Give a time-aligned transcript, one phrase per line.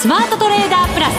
[0.00, 1.14] スマートトレーダープラス。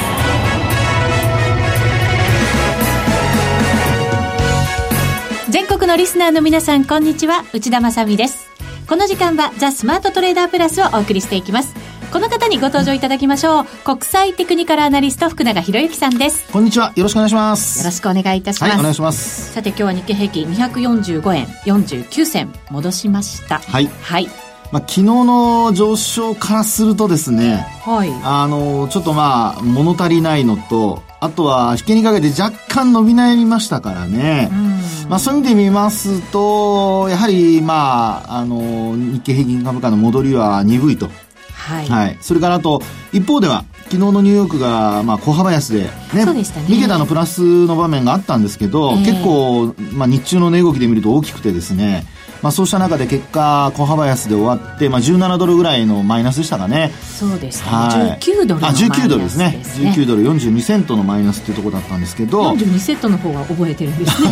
[5.51, 7.43] 全国のリスナーの皆さんこんにちは。
[7.53, 8.49] 内田まさです。
[8.89, 11.75] この時間はザ・スマートトレーダープラスをお送りしていきます。
[12.11, 13.65] この方にご登場いただきましょう。
[13.85, 16.51] 国際テクニカルアナリスト福永博之さんです。
[16.51, 16.91] こんにちは。
[16.95, 17.81] よろしくお願いします。
[17.81, 19.53] よろしくお願いいたします、はい、お願いします。
[19.53, 23.59] さて今日は日経平均245円49銭戻しました。
[23.59, 23.87] はい。
[24.01, 34.49] はいまあ、昨日の上昇からするとですね、はい、あの、ちょっとまあ、物足りないのと、あとは、引けにかけて若干伸び悩みましたからね。
[35.09, 41.09] まあ、そういう意味で見ますと、やはり、まあ、あの、日経平均株価の戻りは鈍いと。
[41.53, 41.87] はい。
[41.87, 42.17] はい。
[42.21, 45.81] それからあと、一方では、昨日のニューヨークが、まあ、小幅安で、
[46.13, 46.23] ね。
[46.23, 46.65] そうでしたね。
[46.67, 52.05] 逃げたのプラスの場面があったんですけど、えー、結構、まあ、日中の値動きで見ると大きくてですね、
[52.41, 56.91] まあ、そうした中で結果、小幅安で終わって、まあ、17ドルぐらいのマイナスでしたかね。
[57.19, 57.65] そうでした
[57.97, 58.09] ね。
[58.09, 59.59] はい、19ドルのマイナス、ね、あ、19ドルですね。
[59.63, 62.51] 19ドル42セントのマイナスっていうところだったんですけど。
[62.53, 64.29] 42セントの方は覚えてるんですね。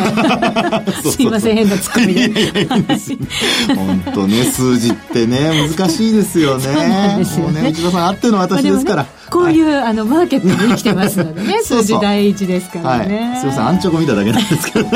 [1.11, 3.75] すいません、変なツッコミで。
[3.75, 6.63] 本当ね、数字ってね、難しいですよね。
[6.63, 7.69] そうなんですよね。
[7.69, 9.05] 内田さんあっての私ですから。
[9.29, 14.89] こういう、あのマーケットに生きてますのでね 数字第一ですからね、はい、すみませんアンチョコ見ただけなんですけど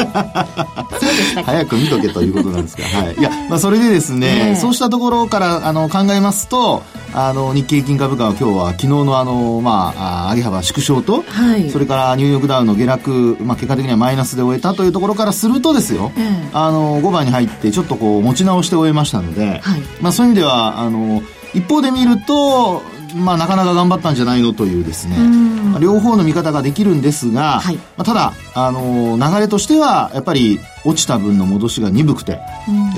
[1.43, 3.21] 早く見とけということなんですが、はい、い。
[3.21, 16.11] や、まあ、それでですね、ね、そうしたところからあの考えますとあの日経平均株価は今日は昨日のあの、まあ、上げ幅縮小と、はい、それからニューヨークダウの下落、まあ、結果的にはマイナスで終えたというところからするとですよ、
[16.53, 21.21] あの5番に入ってちょっとこう持ち直して終えましたので、はい、まあ、そういう意味ではあの
[21.53, 22.81] 一方で見ると
[23.15, 32.39] まあ、なかなか頑張ったんじゃないのというですね、まあ、両方の見方ができるんですが、はい、まあ、ただ、あのー、流れとしては、やっぱり落ちた分の戻しが鈍くて、や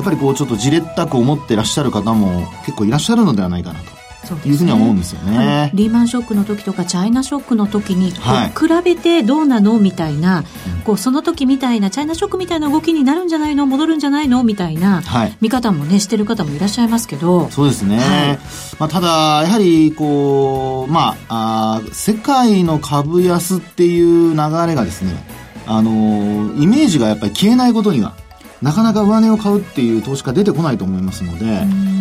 [0.02, 3.94] っぱりこうちょっとじれったく思ってらっしゃる方も結構いらっしゃるのではないかなと。
[4.25, 5.71] というふうには思うんですよね。
[5.73, 8.17] リーマンショックの時とかチャイナショックの時に比
[8.83, 10.43] べてどうなのみたいな、
[10.83, 15.03] こうその時みたいなチャイナショックみたいな動きになるんじゃないの戻るんじゃないのみたいな
[15.41, 17.49] 見方もねしてる方もいらっしゃいますけど。
[17.52, 17.97] そうですね。
[17.97, 18.39] はい、
[18.80, 19.08] まあただ
[19.43, 24.37] やはりこうまああ世界の株安っていう流
[24.67, 25.11] れがですね、
[25.67, 28.14] あのイメージがやっぱり消えないことには。
[28.65, 31.45] なかなか上値を買うっていう投資家出てこないと思いますので、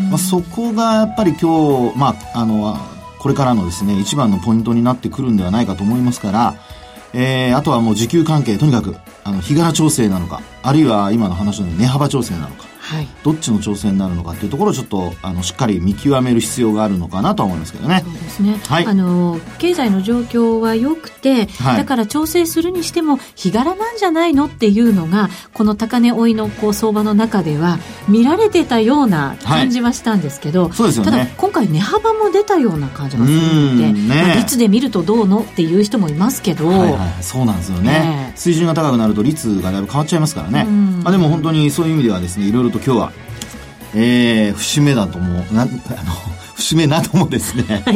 [0.08, 2.78] まあ、そこがやっぱり今日、まあ、あの、
[3.18, 6.54] これからのですね、一番のポイントになってくるんではないかと思いますから、
[7.12, 18.02] えー、あとはもう時給関係、とにかく、あの、日柄調整なのか、あるいは今の話の値幅調整なのか、はい、どっちの調整になるのかっていうところをちょっとあのしっかり見極める必要があるのかなと思いますけどね。
[18.04, 18.60] そうですね。
[18.68, 34.08] はい、あの経済の状況は良くて、はい、だから調整するにしても日柄なんじゃないのっていうのがこの高値追いのこう相場の中では見られてたような感じはしたんですけど、そうですよね、ただ今回値幅も出たような感じがするので、ね。
[34.08, 40.64] まあ、率で見るとどうのっていう人もいますけど、はいはい、そうなんですよね、ね、水準が高くなると率がだいぶ変わっちゃいますからね。
[40.64, 43.12] まあでも本当にそういう意味ではですねいろいろと今日は
[43.96, 45.54] えー、節目だと思う。
[45.54, 45.70] な、あの、
[46.54, 47.92] 節目などもですね、は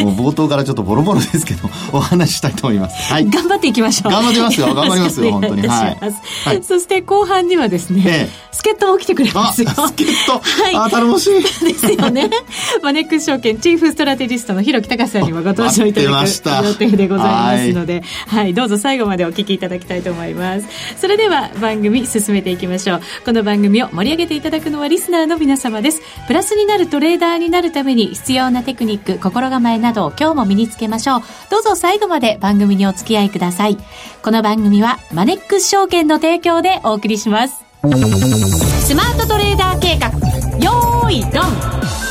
[0.00, 3.12] い、もう冒頭からちょっとボロボロですけど、お話ししたいと思います。
[3.12, 3.26] はい。
[3.26, 4.12] 頑張っていきましょう。
[4.12, 4.74] 頑張りますよ。
[4.74, 5.66] 頑張りますよ、 本当に。
[5.66, 5.98] はい。
[6.44, 9.70] はい、そして後半にはですね、ええ、助っ人も来てくれますよ。
[9.70, 10.76] 助っ人はい。
[10.76, 11.42] あ、頼もしい。
[11.42, 12.30] ですよね。
[12.82, 20.66] マネックス証券チーフストラテジストの広木隆さんにもご登場いただく 予定でございますので、はい、はい、どうぞ最後までお聞きいただきたいと思います。
[21.00, 23.00] それでは番組進めていきましょう。
[23.24, 26.00] この番組を盛り上げていただくのはリスナーの皆様です。
[26.26, 31.22] プラスになるトレーダーになるために必要なテクニック、心構えなどを今日も身につけましょう。
[31.50, 33.76] どうぞ最後まで番組にお付き合いください。
[34.22, 37.64] この番組はマネックス証券の提供でお送りします。
[38.86, 40.08] スマートトレーダー計画、
[40.64, 42.03] よーい、ドン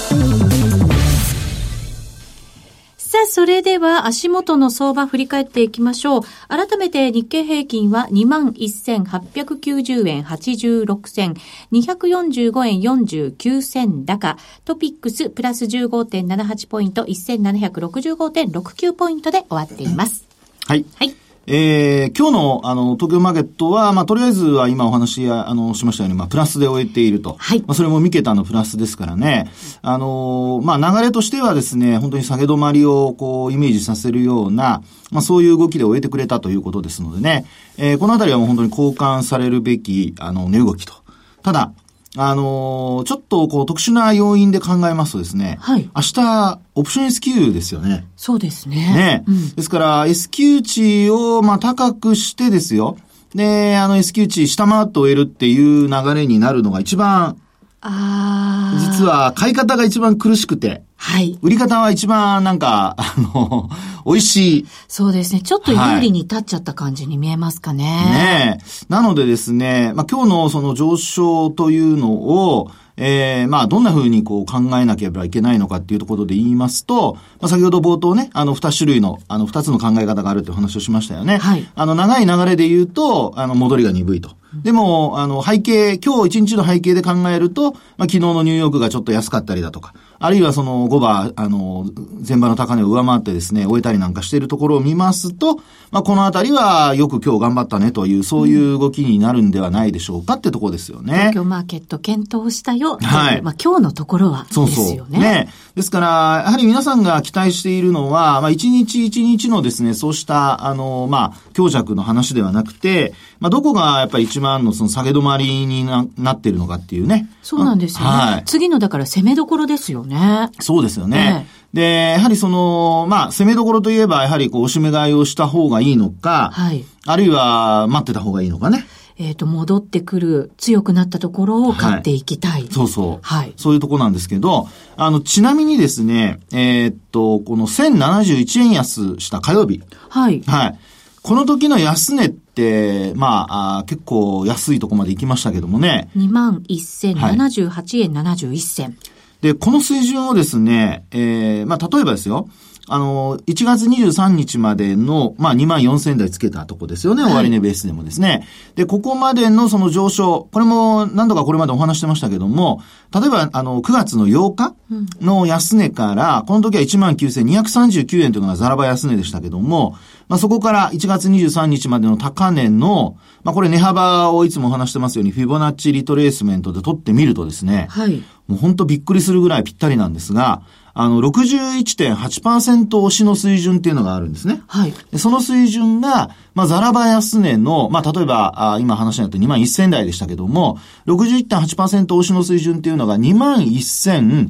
[3.14, 6.24] さあ、それでは足元の相場振り返っていきましょう。
[6.48, 11.36] 改めて日経平均は21,890円86銭、
[11.72, 20.26] 245円49銭高、トピックスプラス15.78ポイント、1765.69ポイントで終わっています。
[20.66, 20.84] はい。
[20.96, 21.23] はい。
[21.46, 27.36] えー、今日の、あの、東京マーケットは、まあ、とりあえずは今お話、あの、しましたように、まあ、プラスで終えていると。
[27.38, 27.60] はい。
[27.60, 29.52] まあ、それも三桁のプラスですからね。
[29.82, 37.46] あの、まあ、流れとしてはですね、本当に下げ止まりを、こう、イメージさせるような、まあ、そういう動きで終えてくれたということですのでね、
[37.78, 40.94] えー、このあたりはもう本当に交換されるべき、あの、値動きと。
[41.42, 41.74] ただ、
[42.16, 48.06] あのー、ちょっとこう特殊な要因で考えますとですね、はい、明日、オプション S q ですよね。
[48.16, 48.76] そうですね。
[48.76, 49.24] ね。
[49.28, 52.98] うん、ですから、S q 値をまあ高くしてですよ。
[53.34, 57.36] で、あの S q 値下回って終えるっていう流れになるのが一番あ
[57.84, 61.38] 実は買い方が一番苦しくて、はい。
[61.42, 63.70] 売り方は一番なんか、あの、
[64.06, 64.66] 美味しい。
[64.88, 65.42] そうですね。
[65.42, 67.84] ちょっと有利に立っちゃった感じに見えますかね。
[67.84, 68.14] はい、
[68.58, 68.58] ね
[68.88, 81.38] なのでですね、まあ今日のその上昇というのを、ええー、まあ、どんな風にこう考えなければいけないのかっていうところで言いますと、まあ、先ほど冒頭ね、あの、二種類の、あの、二つの考え方があるっていう話をしましたよね。
[81.38, 81.68] はい。
[81.76, 84.30] あの、長い流れで言うと、あの、戻りが鈍いと。
[84.62, 91.86] でも、あの、背景、今日一日の背景で考えると、まあ、昨日のニューヨークがちょっと安かったりだとか、あるいはその5番、あの、
[92.26, 95.58] 前場の高値を上回ってですね、終えたりなんかしているところを見ますと、
[95.92, 101.14] まあ、このあたりはよく今日頑張ったねという、そういう動きになるんではないでしょうかってところですよね。
[101.14, 102.98] 東京マーケット検討したよ。
[103.02, 103.42] はい。
[103.42, 104.72] まあ、今日のところはですよね。
[104.72, 105.10] そうそう。
[105.10, 105.50] ね。
[105.76, 106.08] ですから、
[106.46, 117.30] やはり皆さんが期待しているのは、まあ、一日一日のですね、そうした、あの、まあ、強弱の話ではなくて、まあ、どこがやっぱり一番のその下げ止まりにななっているのかっていうね。
[117.42, 118.06] そうなんですよね。
[118.06, 120.13] はい、次のだから攻めどころですよね。
[120.60, 121.48] そうですよね。
[121.74, 126.86] で、やはりその、まあ、攻めどころといえば、やはりこう、おしめ買いをした方がいいのか、はい。
[127.06, 128.86] あるいは、待ってた方がいいのかね。
[129.18, 132.52] えっ、ー、と、戻ってくる、強くなったところを買っていきたい。
[132.52, 133.26] はい、そうそう。
[133.26, 133.54] はい。
[133.58, 134.68] そういうとこなんですけど、
[134.98, 139.82] あの、ちなみにですね、えー、っと、この1071円安した火曜日。
[140.10, 140.42] はい。
[140.46, 140.80] はい。
[141.24, 146.10] この時の安値って、まあ、あ結構安いとこまで行きましたけどもね。
[146.18, 148.96] 21,078円71銭、はい。
[149.44, 152.48] で、この水準をですね、えー、まあ、例えばですよ、
[152.88, 158.46] あの、1月23日までの、まあ、2万4000台つけたとこですよね、終値ベースでもですね。
[158.76, 162.82] で、ここまでのその上昇、これも何度かこれまでお話してましたけども、
[163.14, 164.76] 例えば、あの、9月の8日
[165.22, 169.96] の安値から、この時は19,239円というのがザラバ安値でしたけども、
[170.28, 178.22] まあ、そこから1月23日までの高値の、まあ、これ値幅をいつもお話してますように、フィボナッチリトレースメントで取ってみるとですね、はい。
[178.48, 180.64] もう本当びっくりするぐらいぴったりなんですが、
[180.96, 184.62] あの、61.8%押しの水準っていうのがあるんですね。
[184.68, 184.94] はい。
[185.18, 194.48] その水準が、まあ、ザラバ安値の、まあ、例えば、あ今話になった2万1000台でしたけども、61.8%押しの水準っていうのが2万1107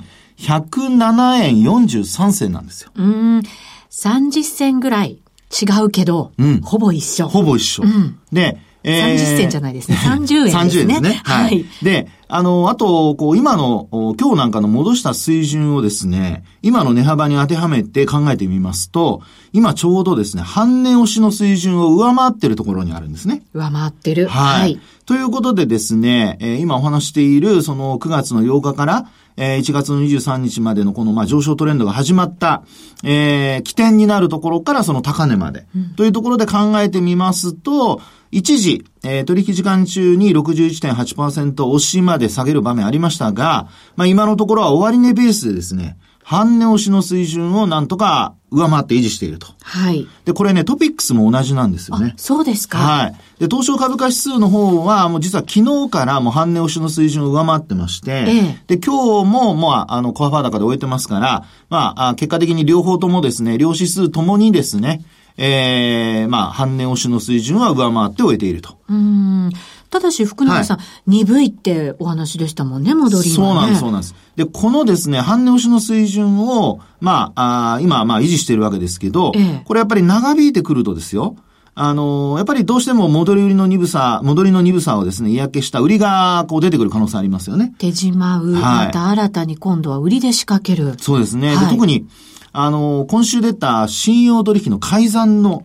[1.43, 2.91] 円43銭なんですよ。
[2.93, 3.41] うん。
[3.89, 5.19] 30銭ぐらい
[5.53, 7.29] 違うけど、うん、ほぼ一緒。
[7.29, 7.83] ほぼ一緒。
[7.83, 9.97] うん、で、えー、30銭じゃないですね。
[10.03, 10.61] 30円ですね。
[10.61, 11.21] 30円ですね。
[11.23, 11.65] はい。
[11.81, 13.87] で、あの、あと、こう、今の、
[14.19, 19.21] 今日なんかの戻した水準をですね、今の値幅に当てはめて考えてみますと、
[19.53, 23.43] 今ちょうどですね、半値押しの水準を上回っているところにあるんですね。
[23.53, 24.27] 上回ってる。
[24.27, 24.59] はい。
[24.61, 29.05] はい、ということでですね、えー、今お話している、その9月の8日から、
[29.37, 32.63] えー、1月の23日までのこの、まあ、上昇トレンドが始まった、
[33.03, 38.01] えー、起点になるところからその高値まで、うん、というところで考えてみますと、
[38.31, 49.47] 一時、えー、取引時間中に61.8%押しまで下げる場面ありましたが、まあ、今のところは終値ベースでですね、半値押しの水準をなんとか上回って維持していると。
[49.61, 50.07] はい。
[50.25, 52.13] で、これね、トピックスも同じなんですよね。
[52.17, 52.77] そうですか。
[52.77, 53.15] はい。
[53.39, 65.03] で、東証株価指数の方は、もう実は昨日からもう半値押しの水準を上回ってまして、ええ、で、今日も、まあ、あの、コアファー高で終えてますから、まあ、結果的に両方ともですね、両指数ともにですね、
[65.37, 68.77] ええー、まあ、半値押しの水準は上回って終えていると。
[68.87, 69.51] うん。
[69.93, 74.15] ただし、福永さん、はい、鈍いってお話でしたもんね、戻りは、ね、そうなんです、そうなんです。
[74.35, 81.35] で、このですね、半値押しの水準を、まあ、あ今、まあ、維持しているわけですけど、ええ、これやっぱり長引いてくるとですよ、
[81.75, 87.75] あの、やっぱりどうしても戻り売りの鈍さ、戻りの鈍さをですね、嫌気した売りがこう出てくる可能性ありますよね。
[87.77, 88.53] 手じまう。
[88.53, 90.95] はい、また新たに今度は売りで仕掛ける。
[90.97, 91.55] そうですね。
[91.55, 92.07] はい、特に、
[92.51, 95.63] あの、今週出た信用取引の改ざんの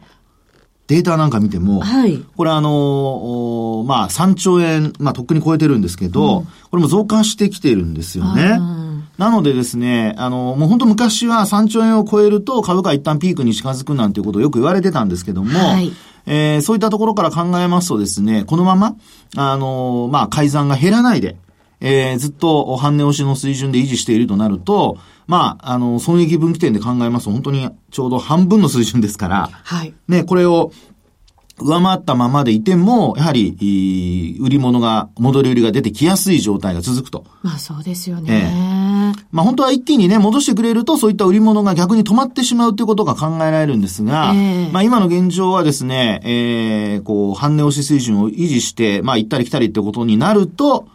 [0.88, 8.58] データなんか見ても、はい、これあの、まあ、3兆円、まあ、とっくに超えてるんですけど、うん、これも増加してきてるんですよね。
[9.18, 15.92] なのでですね、あの、もう本当昔は3兆円を超えると株価一旦ピークに近づくなんていうことをよく言われてたんですけども、はい、
[16.24, 18.96] えー、そういったところから考えますとですね、このまま、
[19.36, 21.36] あの、まあ、改ざんが減らないで、
[21.80, 24.96] えー、ずっと半値押しの水準で維持しているとなると、
[25.28, 29.94] まあ、あの、損益分岐点で考えますと、本当にちょうど半分の水準ですから、はい。
[30.08, 30.72] ね、これを、
[31.60, 37.24] 上回ったままでいても、やはり、売り物が、戻り売りが出てきやすい状態が続くと。
[37.42, 39.12] まあそうですよね。
[39.16, 50.86] ええ、まあ本当は一気にね、戻してくれると、そういった売り物が逆に止まってしまうということが考えられるんですが、え、まあ今の現状はですね、えー、こう、半値押し水準を維持して、まあ行ったり来たりってことになると、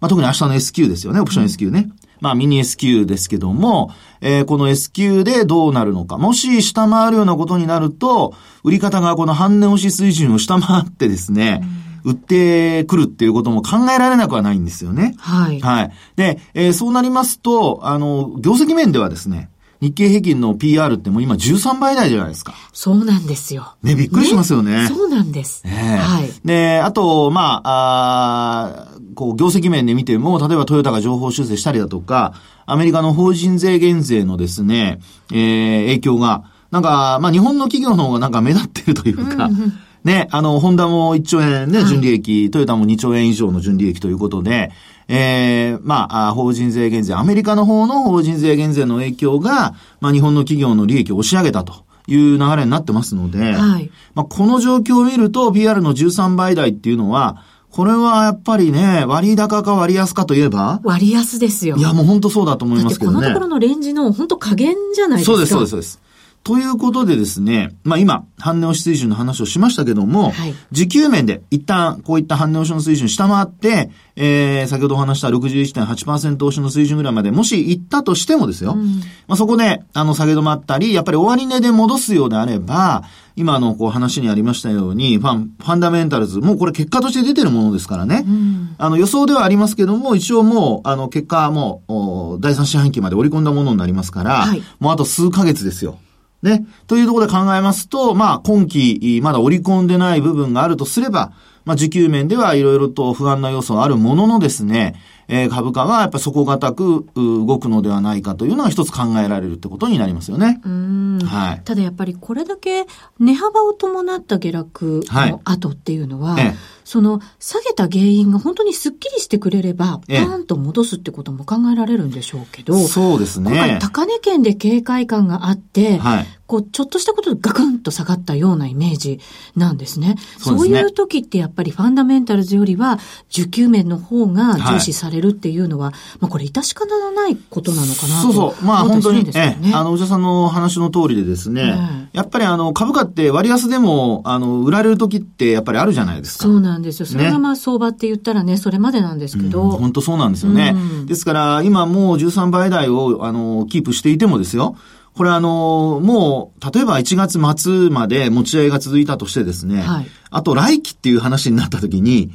[0.00, 1.88] まあ特に明日の S q ですよね、オプション S q ね。
[1.88, 3.90] うんまあミニ S q ですけども、
[4.22, 6.16] えー、この S q でどうなるのか。
[6.16, 11.62] もし下回るようなことになると、売り方がこの半値押し水準を下回ってですね、
[12.02, 15.14] 売ってくるっていうことも考えられなくはないんですよね。
[15.18, 15.60] はい。
[15.60, 15.92] はい。
[16.16, 19.50] で、えー、そうなりますと、あの、業績面ではですね、
[19.84, 22.54] 日経平均の PR ってもう今13倍台じゃないですか。
[22.72, 23.74] そうなんですよ。
[23.82, 24.84] ね、びっくりしますよね。
[24.84, 25.66] ねそうなんです。
[25.66, 26.30] ね、はい。
[26.42, 32.34] で、あと、まあ、あこう、業績面で見ても、例えばトヨタが情報修正したりだとか、
[32.66, 35.00] アメリカの法人税減税のですね、
[35.32, 39.72] えー、影響が、なんか、まあ日本の企業の方がなんか目立ってるというか、うんうん
[40.04, 44.70] ね、あの、ホンダも1兆円ね、純利益、はい、トヨタも2兆円以上の純利益ということで、
[45.08, 51.84] ええー、まあ、法人税減税、アメリカの方の法人税減税の影響が、まあ、日本の企業の利益を押し上げたと。
[52.06, 57.42] いう流れになってますので、はい、まあ、この状況を見ると、PR の13倍台っていうのは、
[57.74, 60.80] これはやっぱりね、割高か割安かといえば？
[60.84, 61.76] 割安ですよ。
[61.76, 63.16] いや、もう本当そうだと思いますけどね。
[63.16, 65.32] このところのレンジの本当加減じゃないですか。
[65.32, 66.00] そうです、そうです、そうです。
[66.44, 83.02] ということでですね、まあ今、半値押し水準の話をしましたけども、はい、時給面で一旦こういった半値押しの水準下回って、えー、先ほどお話した61.8%押しの水準ぐらいまでもし行ったとしてもですよ、うん、まあそこで、あの、下げ止まったり、やっぱり終値で戻すようであれば、
[83.36, 88.24] 今のこう話にありましたように、ファン、ファンダメンタルズ、もうこれ結果として出てるものですからね。
[88.26, 95.98] うん、あの予想ではありますけども、一応もう、あの結果はもう、第三四半期まで織り込んだものになりますから、はい、もうあと数ヶ月ですよ。
[96.42, 96.64] ね。
[96.86, 101.32] というところで考えますと、まあ、今期、まだ織り込んでない部分があるとすれば、
[101.64, 104.94] まあ、需給面ではいろいろと不安な要素があるもののですね、
[105.28, 110.60] えー、株価がやっぱ底堅く動くのではないかというのが一つ考えられるってことになりますよね。
[110.64, 111.64] はい。
[111.64, 112.86] ただやっぱりこれだけ
[113.18, 123.50] 値幅を伴った下落の後っていうのは、はいええその下げた原因が本当にスッキリしてくれれば、パーンと戻すってことも考えられるんでしょうけど、そうですね。
[123.50, 129.18] 今回高値圏で警戒感があって、はい、こう、ちょっとしたことでガクンと下がったようなイメージ
[129.56, 130.16] なんですね。
[130.38, 132.98] そう、ね、いう時ってやっぱりファンダメンタルズよりは、
[133.30, 138.64] 受給面の方が重視されるっていうのは、はい、まあこれ致し方のないことなのかなと、そうそう。
[138.64, 146.44] まあ本当に、ね、えあの、おじさんの話の通りでですね、やっぱりあの、株価って割安でも、あの、売られる時ってやっぱりあるじゃないですか。
[146.44, 147.06] そうなんですよ。
[147.06, 149.70] それがまあ相場って言ったらね、それまでなんですけど。
[149.70, 150.72] 本当そうなんですよね。
[150.74, 154.76] うん、ですから、今もう13倍台を、あの、キープしていてもですよ、
[155.14, 162.32] これあの、もう、例えば1月末まで持ち合いが続いたとしてですね、はい、あと来期っていう話になった時に、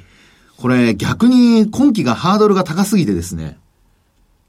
[0.58, 3.58] これ逆に今期がハードルが高すぎてですね、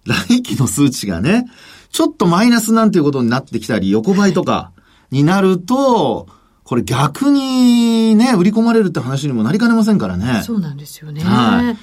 [0.06, 1.46] 来期の数値がね、
[1.90, 4.70] ちょっとマイナスなんていうことになってきたり、横ばいとか
[5.10, 6.28] になると、
[6.70, 10.40] これ逆にね、売り込まれるって話にもなりかねませんからね。
[10.44, 11.20] そうなんですよね。
[11.20, 11.76] はい。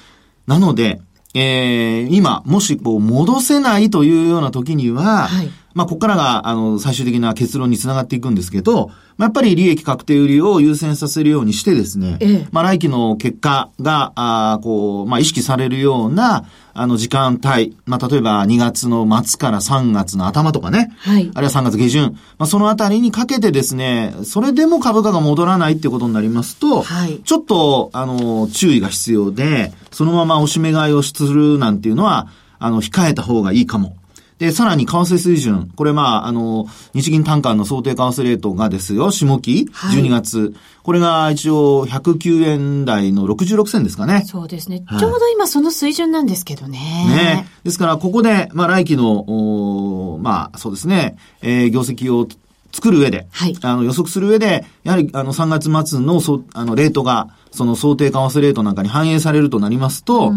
[0.49, 1.01] なので、
[1.33, 33.95] えー、今、もしこう戻せないというような時には、はい、まあ、ここからが、あの、最終的な結論につながっていくんですけど、まあ、やっぱり利益確定売りを優先させるようにしてですね、ええ、まあ、来期の結果が、あこう、まあ、意識されるような、あの、時間帯、まあ、例えば2月の末から3月の頭とかね、はい、あるいは3月下旬、まあ、そのあたりにかけてですね、それでも株価が戻らないっていうことになりますと、はい、ちょっと、あの、注意が必要で、そのまま押し目買いをするなんていうのは、あの、控えた方がいいかも
[34.39, 35.71] で、さらに為替水準。
[35.75, 40.39] これまあ、あの、日銀単価の想定為替レートがですよ、下期、12月。
[40.39, 40.53] はい、
[40.83, 44.23] これが一応109円台の66銭ですかね。
[44.25, 44.83] そうですね。
[44.85, 46.79] はい、ちょうど今その水準なんですけどね。
[47.09, 47.47] ね。
[47.63, 49.19] ですから、ここで、まあ来期の、
[50.13, 52.27] おまあ、そうですね、えー、業績を
[52.71, 60.31] 作る上で、はい、あの予測する上で、やはりあの3月末のそあのレートが、その想定為替レートなんかに反映されるとなりますと、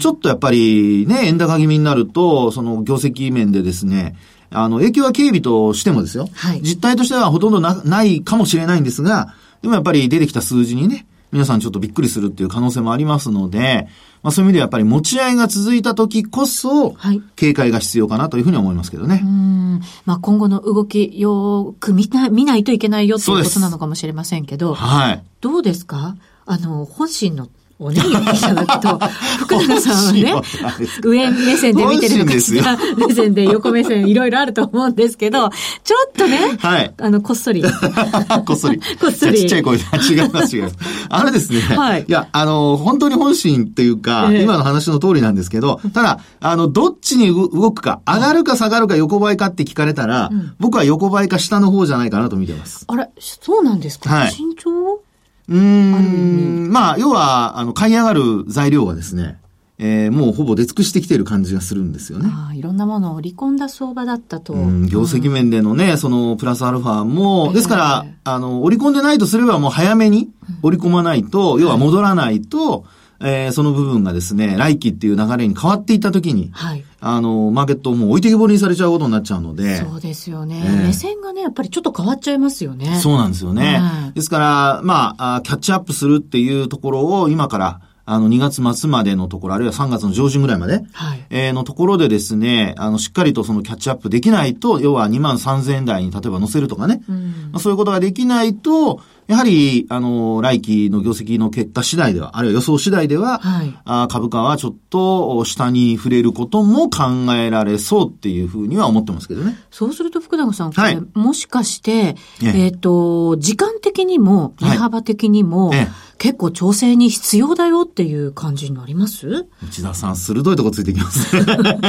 [0.00, 4.16] ちょっとやっぱりね、円高気味になると、その業績面でですね、
[4.50, 6.28] あの、影響は軽微としてもですよ。
[6.34, 13.86] はい、実態としてはほとんどなないかもしれないんですが、でもやっぱり出てきた数字にね、皆さんちょっとびっくりするっていう可能性もありますので、
[14.24, 16.96] まあそういう意味ではやっぱり持ち合いが続いた時こそ、
[17.36, 19.20] 警戒が必要かなというふうに思いますけどね。
[19.22, 19.80] うん。
[20.04, 25.22] まあ今後の動きよく見な見ないといけないよっていうことなのかもしれませんけど、はい。
[25.40, 26.16] どうですか？
[26.46, 27.48] あの、本心の
[27.82, 28.98] おねぎをいただくと、
[29.38, 30.34] 福永さんはね、
[31.02, 35.48] 上目線で見てるのか下目線で横目線いろいろあると思うんですけど、
[35.82, 37.64] ちょっとね、はい、あの、こっそり。
[38.46, 38.78] こっそり。
[39.00, 39.38] こっそり。
[39.38, 40.76] ちっちゃい声で、違います違います。
[41.08, 52.84] あれですね、はい、いや、あの、本当に本心っていうか、えー、今の話の通りなんですけど、ただ、あの、どっちに動くか、上がるか下がるか横ばいかって聞かれたら、うん、僕は横ばいか下の方じゃないかなと見てます。
[52.88, 55.00] あれ、そうなんですか、はい、身長
[55.50, 59.40] うん、まあ、要は、あの、買い上がる材料はですね、
[59.82, 62.30] えー、もうほぼ出尽くしてきている感じがするんですよね。
[62.30, 64.52] あいろんなものを織り込んだ相場だったと。
[64.52, 70.30] うん、業績面でのね、そのプラスアルファも、ですから、あの、織り込んでないとすればもう早めに
[70.62, 72.84] 織り込まないと、要は戻らないと、
[73.22, 76.84] えー、その部分がですね、来期っていう流れに変わっていったときに、はい。
[77.00, 79.76] あの、マーケットをもう置いてけぼりにされちゃうことになっちゃうので。
[79.76, 80.62] そうですよね。
[80.64, 82.98] えー、目線がね、やっぱりちょっと変わっちゃいますよね。
[83.00, 83.80] そうなんですよね。
[84.14, 99.00] ですから、まあ、キャッチアップするっていうところを今から、あの、2月末までのところ、あるいは3月の上旬ぐらいまで、はい、えー、のところでですね、あの、しっかりとそのキャッチアップできないと、要は2万3000円台に例えば乗せるとかね、うん、まあ、そういうことができないと、
[99.30, 109.56] やはり、あの、来期の業績の結果次第では、あるいは予想次第では、はい、あ株価はちょっと下に触れることも考えられそうっていうふうには思ってますけどね。
[109.70, 115.88] そうすると福永さん、はい、もしかして、えっ、ー、と、時間的にも、値幅的にも、はい、
[116.20, 119.46] 結構調整に必要だよっていう感じになります？
[119.66, 121.44] 内田さん、鋭いとこついてきますね。
[121.46, 121.86] なんか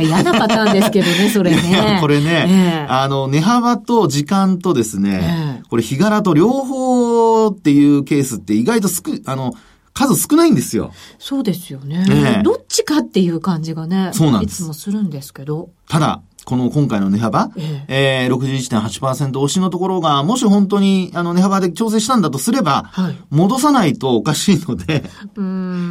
[0.00, 1.98] 嫌なパターンですけどね、それね。
[2.00, 9.52] これね、えー、あの、値幅と時間とですね、えー、これ日柄と両方っていうケースって意外と少、あの、
[9.92, 10.92] 数少ないんですよ。
[11.18, 12.02] そうですよね。
[12.06, 14.62] ねどっちかっていう感じがね、そうなんです。
[14.62, 15.68] いつもするんですけど。
[15.86, 25.00] ただ、この今回の値幅、えええー、61.8%押しのところが、もし本当にあの値幅で調整したんだとすれば、はい、戻さないとおかしいので、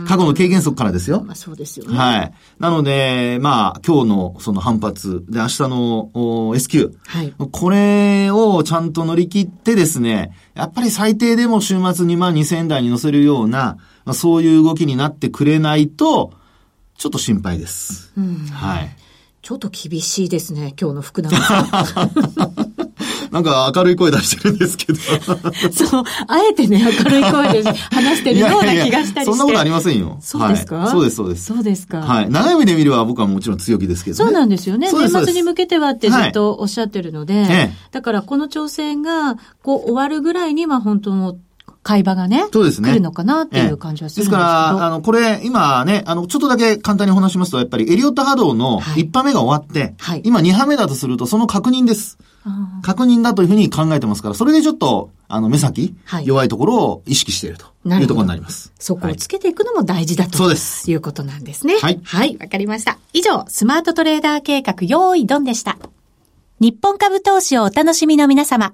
[0.08, 1.26] 過去の経験則からですよ。
[1.26, 1.98] まあそうですよね。
[1.98, 2.34] はい。
[2.58, 16.32] なので、まあ今日のその反発、で明日の S q はい、これをちゃんと乗り切ってですね、やっぱり最低でも週末2万2000円台に乗せるような、まあ、そういう動きになってくれないと、
[16.98, 18.14] ちょっと心配です。
[18.54, 19.05] はい。
[19.46, 21.70] ちょっと厳しいですね、今日の福永さん。
[23.32, 25.00] なんか明るい声出してるんですけど。
[25.72, 29.14] そう、あえてね、明るい声で話してるような気がしたりして。
[29.14, 30.18] いやいやそんなことありませんよ。
[30.20, 31.46] そうですか、はい、そうです、そうです。
[31.46, 32.00] そうですか。
[32.00, 32.30] はい。
[32.32, 34.90] 長い目で見れば僕はもちろん強気ですけど、ね、そうなんですよね。
[34.92, 41.38] 年末に向けてはってずっとおっしゃってるので、はい、だからこの挑戦が、こう終わるぐらいには本当の
[41.86, 42.48] 会話がね。
[42.52, 42.90] そうですね。
[42.90, 44.38] 来るのかなっていう感じはするんですけど。
[44.38, 52.18] ですから、あの、これ、今ね、あの、ちょっとだけ簡単にお話しますと、やっぱりエリオット波動の1波目が終わって、はい、今2波目だとすると、その確認です。
[52.82, 58.74] 確認だというふうに考えてますから、それでちょっと、あの、目先、はい、弱いところを意識しているというところになります。
[58.80, 60.90] そこをつけていくのも大事だと、そうです。
[60.90, 61.78] いうことなんですね。
[61.78, 62.02] はい。
[62.04, 62.98] はい、わかりました。
[63.14, 65.78] 以上、スマートトレーダー計画、用意ドンでした。
[66.60, 68.74] 日本株投資をお楽しみの皆様。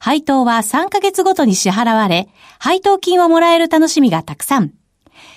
[0.00, 4.72] 配当は3ヶ月ごとに支払われ、配当金をもらえる楽しみがたくさん。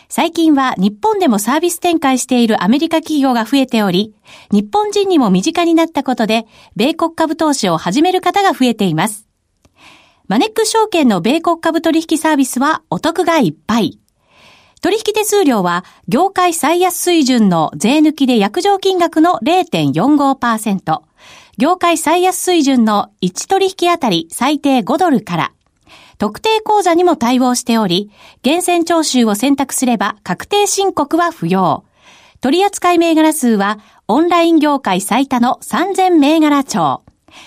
[0.07, 4.15] 最近は日本でもサービス展開しているアメリカ企業が増えており、
[4.51, 6.45] 日本人にも身近になったことで、
[6.77, 9.27] 米国株投資を始める方が増えています。
[10.29, 13.99] マネック証券の米国株取引サービスはお得がいっぱい。
[14.79, 21.01] 取引手数料は業界最安水準の税抜きで約定金額の0.45%。
[21.57, 25.53] 業界最安水準の1取引あたり最低5ドルから、
[26.17, 28.09] 特定口座にも対応しており、
[28.41, 31.85] 厳選徴収を選択すれば確定申告は不要。
[32.41, 37.03] 取扱銘柄数はオンライン業界最多の3000銘柄帳。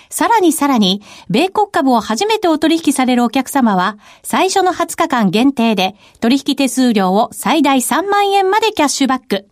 [0.08, 9.48] さらにさらに、米国株を初めてお取引されるお客様は、最初の20日間限定で、取引手数料を最大3万円までキャッシュバック。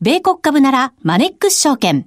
[0.00, 2.06] 米国株なら、マネックス証券。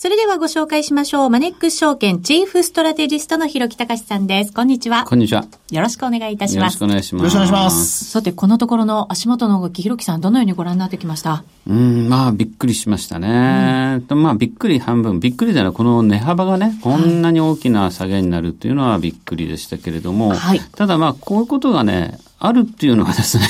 [0.00, 1.30] それではご紹介しましょう。
[1.30, 4.52] マネックス証券チーフストラテジストの広木隆さんです。
[4.52, 5.02] こんにちは。
[5.02, 5.44] こんにちは。
[5.72, 6.74] よろしくお願いいたします。
[6.74, 7.22] よろしくお願いします。
[7.22, 8.04] よろしくお願いします。
[8.04, 11.42] さて、このところの足元の動き、広木さん、どのようにご覧になってきました？
[11.66, 14.00] うん、まあ、びっくりしましたね。
[14.08, 15.18] うん、まあ、びっくり半分。
[15.18, 23.44] びっくりじゃない、この値幅がね、こんなに大きな下げになるっていうのはびっくりでしたけれども、はい、ただまあ、こういうことがね、あるっていうのはですね、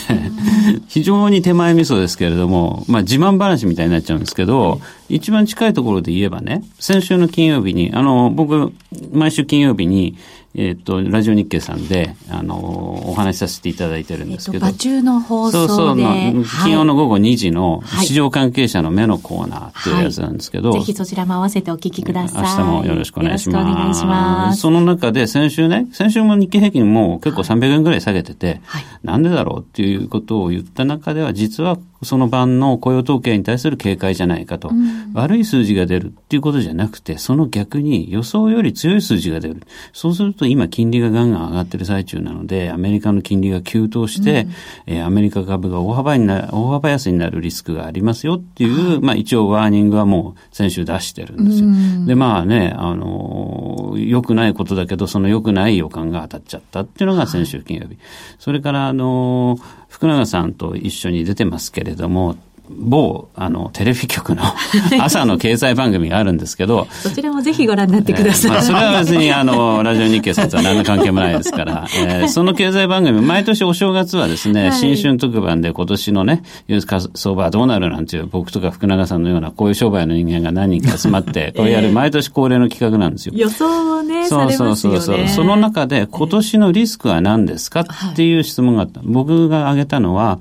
[0.88, 8.72] 非常に手前味噌ですけれども、まあ自慢話みたいになっちゃうんですけど、一番近いところで言えばね、先週の金曜日に、あの、僕、
[9.12, 10.16] 毎週金曜日に、
[10.54, 14.66] えっ、ー、と、ラジオ日経さんで、あの、お話しさせていただいてるんですけど。
[14.66, 15.68] えっと、中の放送で。
[15.68, 22.42] そうそうの、金曜の午後2時の市場関係者の目のコーナーっていうやつなんですけど、はいはい、ぜひそちらも合わせてお聞きください。
[22.42, 23.68] 明日もよろしくお願いします。
[23.68, 24.60] よろしくお願いします。
[24.60, 39.62] その中で先週ね、先週も日経平均も結構300円ぐらい下げてて、はい、なんでだろうっていうことを言った中では、実はその晩の雇用統計に対する警戒じゃないかと、うん、悪い数字が出るっていうことじゃなくて、その逆に予想より強い数字が出る。
[39.92, 44.46] そうすると今金利がガンガン上がってる最中なので、アメリカの金利が急騰して、
[44.86, 51.66] うん、えー、アメリカ株が大幅にな、大幅安になるリスクがありますよっていう、はい、まあ一応ワーニングはもう先週出してるんですよ。
[51.66, 57.88] うん、で、まあね、あのー、良くないことだけど、その良くない予感が当たっちゃったっていうのが先週金曜日。
[57.88, 57.96] はい、
[58.38, 62.36] それから、あのー、福永さんと一緒に出てますけれども、
[62.70, 64.42] 某、あの、テレビ局の
[65.00, 66.86] 朝の経済番組があるんですけど。
[66.90, 68.50] そちらもぜひご覧になってください。
[68.50, 83.34] えー、まあ、それは別に、あの、ラジオ日経さんとは何の関係もないですから、えー、その経済番組、毎年お正月はですね、はい、新春特番で今年のね、ユース相場はどうなるなんていう、僕とか福永さんのような、こういう商売の人間が何人か集まって、 これやる毎年恒例の企画なんですよ。
[83.36, 85.28] 予想をね、そうそうそうそう。
[85.28, 89.00] その中で、今年のリスクは何ですかっていう質問があった。
[89.04, 90.38] 僕が挙げたのは、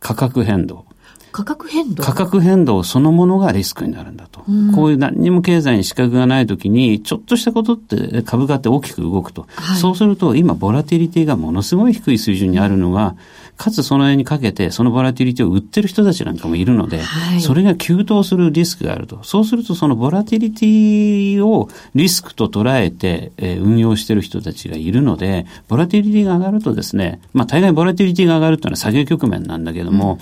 [0.00, 0.87] 価格変動。
[1.32, 2.02] 価格変動？
[2.02, 4.42] 価格変動そのものがリスクになるんだと。
[4.48, 9.46] うん、こういう何にも経済に資格がないときに、ちょっとしたことって株価って大きく動くと。
[9.56, 13.16] はい、そうすると、今、ボラティリティがものすごい低い水準にあるのが、
[13.58, 19.18] かつその辺にかけて、そのボラティリティを売ってる人たちなんかもいるので、はい、それが急騰するリスクがあると。
[19.24, 30.20] そうすると、そのボラティリティをリスクと捉えて、えー、運用してる人たちがいるので、ボラティリティが上がるとですね、まあ大概ボラティリティが上がるっていうのは下げ局面なんだけども、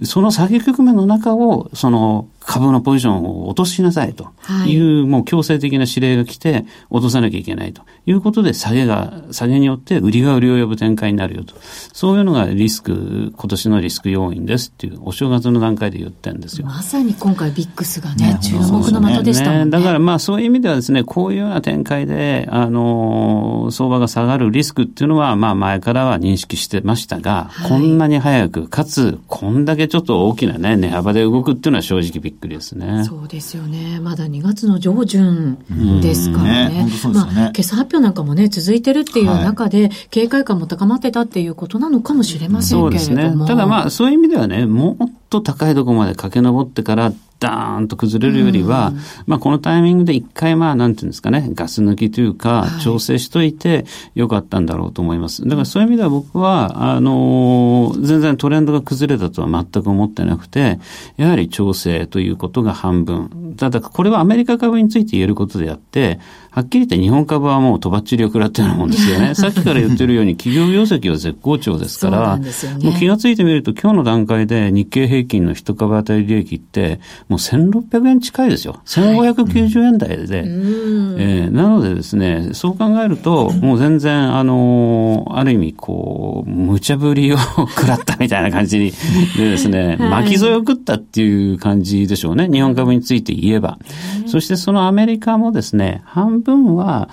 [0.00, 4.24] うん、その下げ局面の中を、その株のポジションを落としなさいと
[4.66, 11.54] いう、はい、もう強制的な指令が来て、落とさなきゃいけないということで、下げが、下げによって売りが売りを呼ぶ展開になるよと。
[11.92, 16.66] そういうのがリスク、今年のリスク要因ですっていう、お正月の段階で言ってるんですよ。
[16.66, 19.64] まさに今回ビックスがね、注目の的でしたもんね。
[19.66, 33.04] ねだからまあそういう意味ではですね、こういうような展開で、あの、相場が下がるリスクっていうのは、まあ前からは認識してましたが、はい、こんなに早く、かつ、こんだけちょっと大きなね、値幅で動くっていうのは正直びっくりですね。
[33.04, 34.00] そうですよね。
[34.00, 35.58] まだ2月の上旬
[36.00, 36.68] ですからね。
[36.70, 42.98] ねねまあ、今朝発表なんかもね、続いてるっていう中で、はい、警戒感も高まってたっていうことなのかもしれませんけれども。
[42.98, 43.46] そうですね。
[43.46, 48.92] ただまあ、そういう意味ではね、もっと高いところまで駆け上ってから、ダーンと崩れるよりは、
[49.26, 55.42] まあこのタイミングで一回まあなんていうんですかね、ガス抜きというか、調整しといてよかったんだろうと思います。
[55.42, 60.78] だからそういう意味では僕は、あの全然トレンドが崩れたとは全く思ってなくて、
[61.16, 63.54] やはり調整ということが半分。
[63.56, 66.20] ただこれはアメリカ株について言えることであって、
[66.52, 69.32] はっきり言って日本株はもうとばっちりを食らってるもんですよね。
[69.34, 72.46] さっきから言ってるように企業業績は絶好調ですから、ね、
[72.82, 78.80] もう気がついてみると今日の段階で日経平均の一株当たり利益ってもう1600円近いですよ。
[78.84, 80.40] 1590円台で。
[80.40, 87.38] はい、えー、なのでですね、そう考えると、もう全然、あのー、ある意味こう、無茶ぶりを
[87.76, 88.92] 食らったみたいな感じに、
[89.38, 92.50] でですね、巻き添えを食ったっていう感じでしょうね。
[92.52, 93.78] 日本株について言えば。
[94.26, 97.08] そしてそのアメリカもですね、半分は、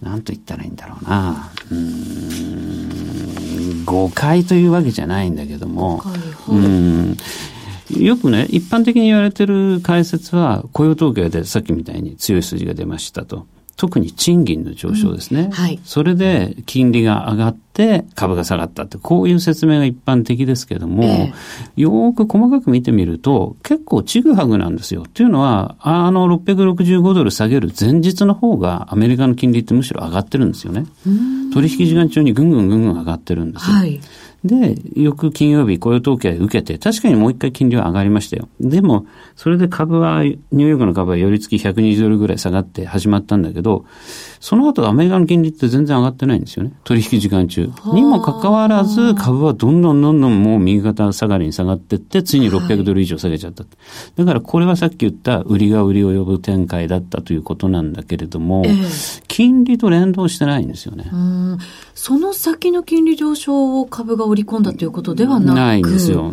[0.00, 1.50] なんと言ったらいいんだろうな。
[1.70, 6.02] うん、誤解というわけじゃないんだけども、
[6.48, 7.16] うん、
[7.90, 13.46] よくね、一般的に言われてる解説は、雇用統計でさっきみたいに強い数字が出ましたと。
[13.78, 15.42] 特に賃金の上昇ですね。
[15.42, 25.04] うんはい、それで金利が上がって株が下がったって、こういう説明が一般的ですけども、えー、よく細かく見てみると、結構ちぐはぐなんですよ。
[25.14, 30.84] というのは、あの665ドル下げる前日の方がアメリカの金利ってむしろ上がってるんですよね。
[31.54, 33.76] 取引時間中にぐんぐんぐんぐん上がってるんですよ。
[33.76, 34.00] はい
[34.44, 38.48] で、翌金曜日雇用統計受けて、確かにもう一回金利は上がりましたよ。
[38.60, 43.84] でも、それで株は、ニューヨークの株は寄り付き120ドルぐらい下がって始まったんだけど、
[44.38, 46.72] その後アメリカの金利って全然上がってないんですよね。
[46.84, 47.68] 取引時間中。
[47.92, 53.64] にもかかわらず、株はどんどんどんどんもう右肩下がりに下がってって、ついに600ドル以上下げちゃった。
[53.64, 61.10] はい、だからこれはさっき言った売りが売りを呼ぶ展開だったということなんだけれども、えー、金利と連動してないんですよね。
[61.94, 65.56] その先の金利上昇を株が織り込んだということではなく。
[65.56, 66.32] ないんですよ。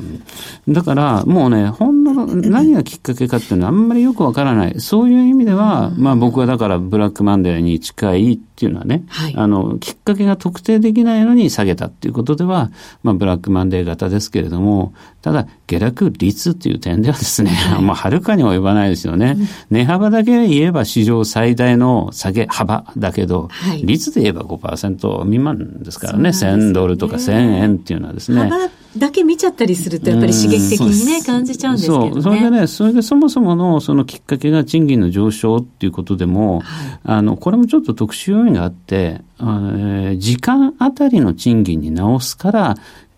[0.67, 4.79] だから、もうね、ほんの何がきっかけかっていうのはあんまりよくわからない。
[4.79, 12.71] そういう意味では、まあ僕はだからブラックマンデーに近いっていうのはね、はい、あの、きっかけが特定できないのに下げたっていうことでは、
[13.03, 19.37] まあブラックマンデー型ですけれども、ただ、下落率っていう点ではですね、はい、 まあはるかに及ばないですよね。
[19.71, 26.29] 値幅だけで言えば史上最大の下げ幅だけど、はい、率で言えば5%未満ですからね、ね。
[26.29, 28.49] 1000ドルとか1000円っていうのはですね。
[28.97, 32.11] だけ見ちゃったりすると、やっぱり刺激的にね、感じちゃうんですけどね。
[32.13, 32.21] そう。
[32.23, 42.75] それでね、それでそもそものそのきっかけが賃金の上昇っていうことでも、はい、あの、これもちょっと特殊要因があって、えー、時間あたりの賃金に直すから、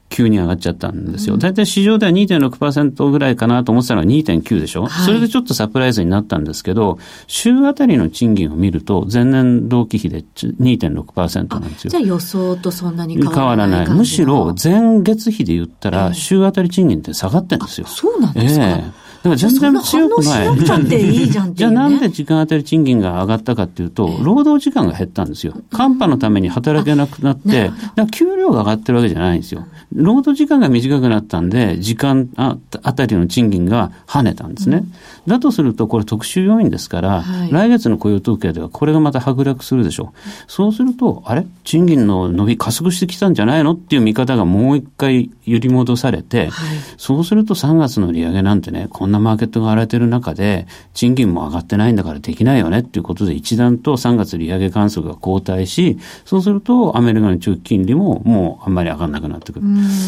[0.10, 1.38] 急に上がっちゃったんですよ。
[1.38, 11.92] 大体市場では2.6%ぐらいかなと思ってたのは2.9でしょ、はい、それでちょっとサプライズになったんですけど、週あたりの賃金を見ると、前年同期比で2.6%なんですよ。
[11.92, 13.90] じゃあ予想とそんなに変わらない。
[13.90, 17.88] むしろ前月比で言ったら、週あたり賃金って下がってるんですよ。
[17.88, 20.48] そうなんですか、えーだから全然強くない。
[21.54, 25.54] じゃあなんで時間当たり賃金が上がったかっていうと、労働時間が減ったんですよ。
[25.72, 27.72] 寒波のために働けなくなって、
[28.12, 29.66] 給料が上がってるわけじゃないんですよ。
[29.94, 32.58] 労働時間が短くなったんで、時間あ
[32.94, 34.84] たりの賃金が跳ねたんですね。
[35.26, 40.18] うん、だとすると、これ特殊要因ですから、はい、来月の雇用統計ではこれがまた剥落するでしょう。
[40.48, 41.46] そうすると、あれ？
[41.64, 43.74] 賃金の伸び加速してきたんじゃないの？
[43.74, 59.66] っていう見方がもう一回揺り戻されて、はい、そうすると3月の利上げなんてね、こんなマーケットが荒れてる中で、賃金も上がってないんだからできないよねっていうことで、一段と3月利上げ観測が後退し、そうするとアメリカの中期金利ももうあんまり上がらなくなってくる。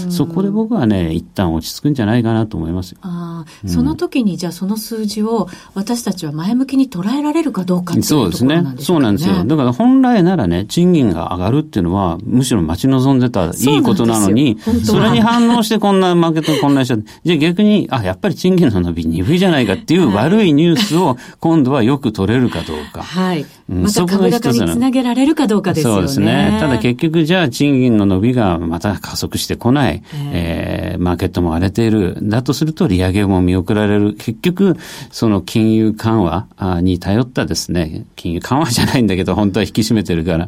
[0.10, 3.00] そこで僕はね、一旦落ち着くんじゃないかなと思いますよ。
[3.02, 8.56] あうん、その時に、じゃあその数字を私たちは前向きに捉えられるかどうかっていうところなんですね。
[8.56, 8.86] そうですね。
[8.86, 9.46] そうなんですよ。
[9.46, 23.04] だから本来ならね、賃金が上がるっていうのは、むしろ待ち望んでたいいことなのに、それに反応してこんなマーケットが混乱しちゃって、じゃあ逆に、あ、やっぱり賃金の伸び鈍いじゃないかっていう悪いニュースを今度はよく取れるかどうか。
[23.04, 23.46] はい。
[23.70, 25.96] また株高につなげられるかどうかですよね。
[25.98, 26.58] そうですね。
[26.60, 30.04] ただ結局じゃあ賃金の伸びがまた加速してこない。
[30.34, 32.18] えー、マーケットも荒れている。
[32.22, 34.16] だとすると利上げも見送られる。
[34.16, 34.76] 結局、
[35.12, 36.48] その金融緩和
[36.82, 40.48] に頼ったですね、金融緩和じゃないんだけど、本当は引き締めてるから。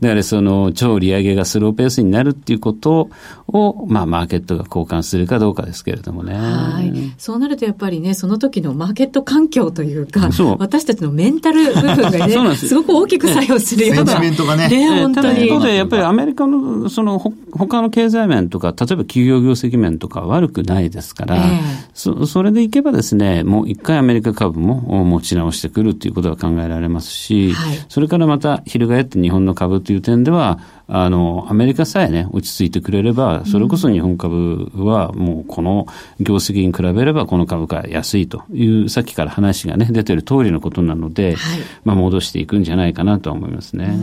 [0.00, 3.10] だからその超利上げがスローペースになるっていうこと
[3.48, 6.34] を、まあマーケットが交換するかどうかですけれどもね。
[6.34, 7.12] はい。
[7.18, 14.12] そうなるとやっぱりね、その時のマーケット環境というか、私たちのメンタル部分がね、 すごく大きく作用するような。
[14.12, 14.68] センチメントがね。
[14.68, 15.60] ね、本当に。
[15.60, 17.18] で、やっぱりアメリカの、その、
[17.52, 21.62] 他の経済面とか、例えば企業業績面とか悪くないですから、えー、
[21.94, 35.86] そそれでいけばですね、もう一回アメリカ株も持ち直してくるということが考えられますし、はい、それからまた翻って日本の株という点では、あの、アメリカさえね、落ち着いてくれれば、それこそ日本株はもうこの
[36.20, 43.96] 業績に比べればこの株価安いという、さっきから話がね、出てる通りのことなので、はい、まあ戻していくんじゃないかなと思いますね。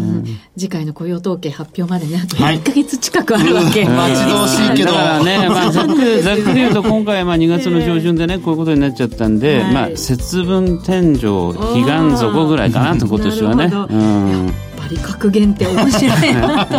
[0.57, 3.85] 次回の雇用統計発表までね、あと1か月近くあるわけ。
[3.85, 4.93] 待ち遠しいけど。
[4.93, 13.65] だからね、まあざっくり、ざっくり言うと 今回まあ2月の上旬でね、こういうことになっちゃったんで、はい、まあ節分天井、彼岸底ぐらいかなと今年はね。
[13.65, 16.77] うんり格言って面白いなと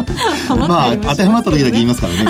[0.55, 2.21] 思まあ当てはまった時だけ言いますからね。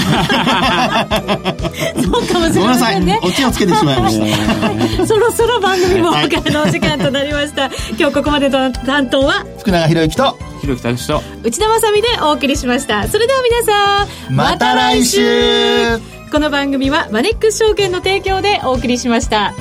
[2.02, 3.18] そうかもしれませんね。
[3.22, 4.20] オチをつけてしまいまし
[4.98, 5.06] た。
[5.06, 9.44] そろそろ番組もお別れのお時間となりました、今日ここまでの担当は？
[9.58, 10.36] 福永博之と。
[10.60, 11.22] ひろきたくしと。
[11.42, 13.08] 内田まさみでお送りしました。
[13.08, 15.98] それでは皆さんまた来週。
[16.30, 19.54] この番組はマネックス証券の提供でお送りしました。